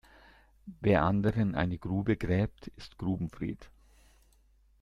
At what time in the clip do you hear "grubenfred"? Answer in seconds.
2.97-3.69